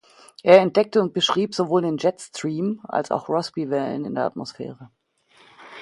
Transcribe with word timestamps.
Er 0.41 0.59
entdeckte 0.61 0.99
und 0.99 1.13
beschrieb 1.13 1.53
sowohl 1.53 1.83
den 1.83 1.99
Jetstream 1.99 2.79
als 2.87 3.11
auch 3.11 3.29
Rossby-Wellen 3.29 4.03
in 4.03 4.15
der 4.15 4.25
Atmosphäre. 4.25 4.89